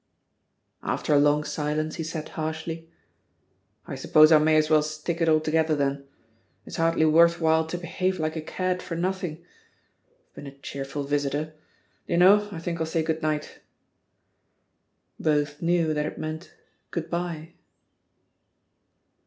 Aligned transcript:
'* 0.47 0.83
After 0.97 1.13
a 1.13 1.19
long 1.19 1.43
silence, 1.43 1.97
he 1.97 2.03
said 2.03 2.29
harshly: 2.29 2.89
"I 3.85 3.93
suppose 3.93 4.31
I 4.31 4.39
may 4.39 4.55
as 4.57 4.67
well 4.67 4.81
stick 4.81 5.21
it 5.21 5.29
altogether, 5.29 5.75
then. 5.75 6.07
It's 6.65 6.77
hardly 6.77 7.05
worth 7.05 7.39
while 7.39 7.67
to 7.67 7.77
behave 7.77 8.19
like 8.19 8.35
a 8.35 8.41
cad 8.41 8.81
for 8.81 8.95
nothing.... 8.95 9.45
I've 10.27 10.33
been 10.33 10.47
a 10.47 10.57
cheerful 10.57 11.03
vis 11.03 11.27
itor! 11.27 11.51
Do 11.51 11.53
you 12.07 12.17
know, 12.17 12.49
I 12.51 12.57
think 12.57 12.79
I'll 12.79 12.87
say 12.87 13.03
*good 13.03 13.21
night,'" 13.21 13.59
Both 15.19 15.61
knew 15.61 15.93
that 15.93 16.07
it 16.07 16.17
meant 16.17 16.51
"good 16.89 17.11
bye." 17.11 17.53